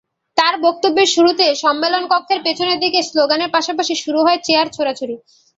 [0.37, 5.15] তাঁর বক্তব্যের শুরুতেই সম্মেলনকক্ষের পেছনের দিকে স্লোগানের পাশাপাশি শুরু হয় চেয়ার ছোড়াছুড়ি।